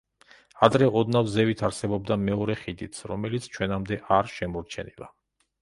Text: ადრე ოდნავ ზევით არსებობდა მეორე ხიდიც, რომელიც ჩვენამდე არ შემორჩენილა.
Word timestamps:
ადრე 0.67 0.87
ოდნავ 1.01 1.29
ზევით 1.33 1.61
არსებობდა 1.67 2.17
მეორე 2.23 2.57
ხიდიც, 2.63 3.03
რომელიც 3.13 3.49
ჩვენამდე 3.57 4.03
არ 4.19 4.35
შემორჩენილა. 4.41 5.13